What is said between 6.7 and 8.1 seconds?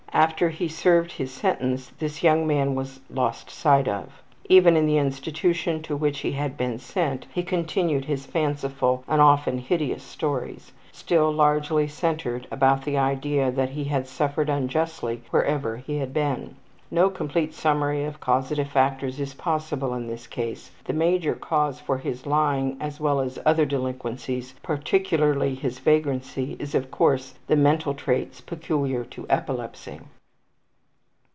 sent he continued